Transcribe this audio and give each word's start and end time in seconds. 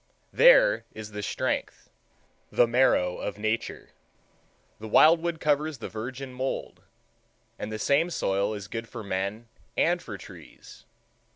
There 0.33 0.85
is 0.93 1.11
the 1.11 1.21
strength, 1.21 1.91
the 2.51 2.65
marrow, 2.65 3.17
of 3.17 3.37
Nature. 3.37 3.91
The 4.79 4.87
wild 4.87 5.21
wood 5.21 5.39
covers 5.39 5.77
the 5.77 5.89
virgin 5.89 6.33
mould,—and 6.33 7.71
the 7.71 7.77
same 7.77 8.09
soil 8.09 8.55
is 8.55 8.67
good 8.67 8.89
for 8.89 9.03
men 9.03 9.47
and 9.77 10.01
for 10.01 10.17
trees. 10.17 10.87